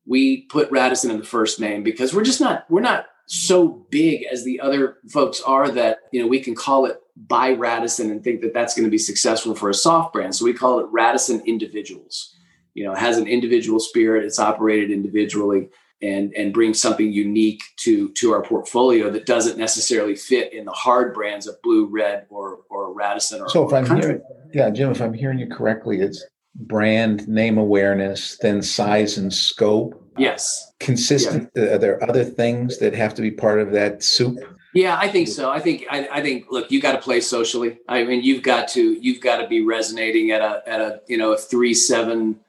[0.06, 4.26] we put Radisson in the first name because we're just not we're not so big
[4.32, 8.24] as the other folks are that you know we can call it by Radisson and
[8.24, 10.36] think that that's going to be successful for a soft brand.
[10.36, 12.36] So we call it Radisson Individuals.
[12.74, 14.26] You know, it has an individual spirit.
[14.26, 15.70] It's operated individually
[16.02, 20.72] and and brings something unique to to our portfolio that doesn't necessarily fit in the
[20.72, 23.42] hard brands of blue, red, or or Radisson.
[23.42, 24.10] Or, so if I'm country.
[24.10, 24.22] hearing,
[24.54, 26.24] yeah, Jim, if I'm hearing you correctly, it's
[26.56, 30.02] brand name awareness, then size and scope.
[30.18, 30.72] Yes.
[30.80, 31.52] Consistent.
[31.56, 31.76] Yeah.
[31.76, 34.40] Are there other things that have to be part of that soup?
[34.74, 35.50] Yeah, I think so.
[35.50, 37.80] I think I, I think look, you got to play socially.
[37.88, 41.18] I mean, you've got to you've got to be resonating at a at a you
[41.18, 42.42] know a three seven,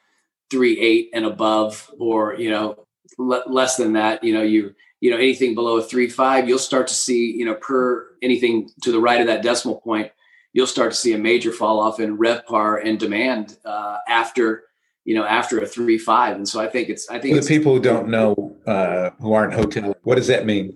[0.51, 2.85] three eight and above, or you know
[3.17, 4.25] less than that.
[4.25, 7.45] You know you you know anything below a three five, you'll start to see you
[7.45, 10.11] know per anything to the right of that decimal point,
[10.57, 14.65] you'll start to see a major fall off in RevPAR and demand uh, after
[15.05, 16.35] you know after a three five.
[16.35, 19.35] And so I think it's I think For the people who don't know uh, who
[19.35, 20.75] aren't hotel, what does that mean?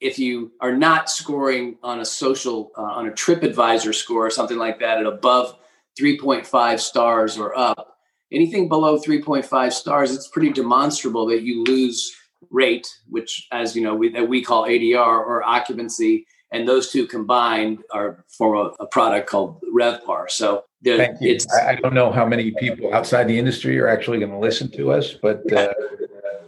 [0.00, 4.58] if you are not scoring on a social uh, on a TripAdvisor score or something
[4.58, 5.56] like that at above
[5.98, 7.96] 3.5 stars or up,
[8.30, 12.14] anything below 3.5 stars, it's pretty demonstrable that you lose
[12.50, 17.06] rate, which, as you know, we, that we call ADR or occupancy, and those two
[17.06, 20.30] combined are form a, a product called RevPAR.
[20.30, 21.52] So it's.
[21.52, 24.92] I don't know how many people outside the industry are actually going to listen to
[24.92, 25.52] us, but.
[25.52, 25.74] Uh,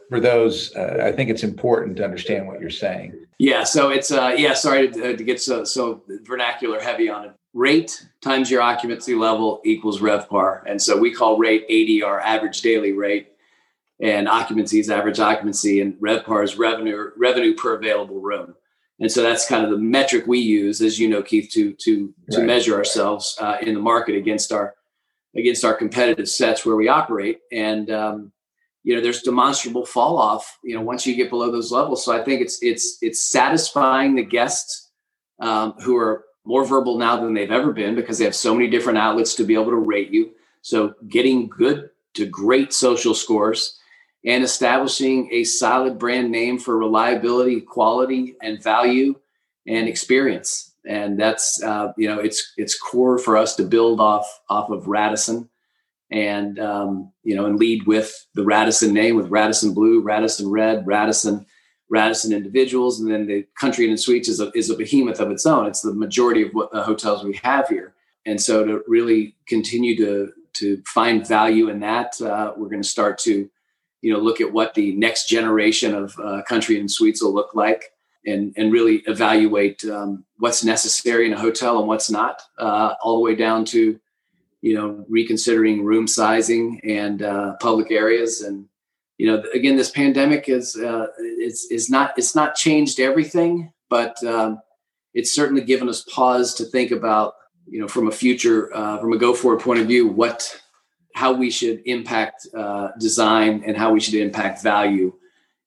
[0.08, 3.12] for those, uh, I think it's important to understand what you're saying.
[3.38, 3.64] Yeah.
[3.64, 4.54] So it's uh, yeah.
[4.54, 7.32] Sorry to, to get so so vernacular heavy on it.
[7.54, 12.92] Rate times your occupancy level equals RevPAR, and so we call rate ADR, average daily
[12.92, 13.32] rate,
[14.00, 18.54] and occupancy is average occupancy, and RevPAR is revenue revenue per available room.
[18.98, 22.14] And so that's kind of the metric we use, as you know, Keith, to to
[22.30, 22.46] to right.
[22.46, 24.74] measure ourselves uh, in the market against our
[25.34, 27.40] against our competitive sets where we operate.
[27.52, 28.32] And um,
[28.86, 32.12] you know there's demonstrable fall off you know once you get below those levels so
[32.12, 34.90] i think it's it's it's satisfying the guests
[35.40, 38.70] um, who are more verbal now than they've ever been because they have so many
[38.70, 40.30] different outlets to be able to rate you
[40.62, 43.78] so getting good to great social scores
[44.24, 49.14] and establishing a solid brand name for reliability quality and value
[49.66, 50.74] and experience.
[50.86, 54.86] And that's uh, you know it's it's core for us to build off off of
[54.86, 55.48] radisson
[56.10, 60.86] and um, you know and lead with the Radisson name with Radisson Blu, Radisson Red,
[60.86, 61.46] Radisson
[61.88, 65.30] Radisson individuals, and then the Country Inn and Suites is a, is a behemoth of
[65.30, 65.66] its own.
[65.66, 67.94] It's the majority of what the hotels we have here,
[68.24, 72.88] and so to really continue to to find value in that, uh, we're going to
[72.88, 73.50] start to
[74.02, 77.54] you know look at what the next generation of uh, Country and Suites will look
[77.54, 77.84] like.
[78.28, 83.14] And, and really evaluate um, what's necessary in a hotel and what's not, uh, all
[83.14, 84.00] the way down to
[84.66, 88.40] you know, reconsidering room sizing and uh, public areas.
[88.40, 88.66] And
[89.16, 94.22] you know, again, this pandemic is uh, it's is not it's not changed everything, but
[94.24, 94.60] um,
[95.14, 97.34] it's certainly given us pause to think about
[97.68, 100.60] you know from a future uh, from a go forward point of view what
[101.16, 105.12] how we should impact uh, design and how we should impact value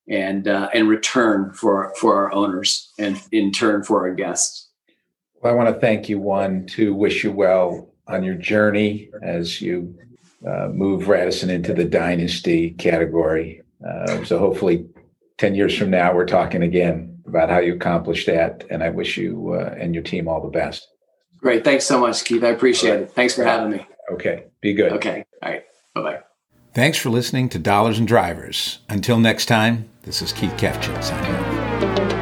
[0.07, 4.69] and uh, and return for for our owners and in turn for our guests.
[5.41, 6.19] Well, I want to thank you.
[6.19, 9.97] One to wish you well on your journey as you
[10.47, 13.63] uh, move Radisson into the dynasty category.
[13.85, 14.85] Uh, so hopefully,
[15.39, 18.65] ten years from now, we're talking again about how you accomplished that.
[18.69, 20.87] And I wish you uh, and your team all the best.
[21.37, 21.63] Great.
[21.63, 22.43] Thanks so much, Keith.
[22.43, 23.01] I appreciate right.
[23.01, 23.11] it.
[23.13, 23.87] Thanks for having me.
[24.11, 24.45] Okay.
[24.61, 24.93] Be good.
[24.93, 25.25] Okay.
[25.41, 25.63] All right.
[25.93, 26.19] Bye bye.
[26.73, 28.79] Thanks for listening to Dollars and Drivers.
[28.89, 32.18] Until next time, this is Keith Kefgen signing off.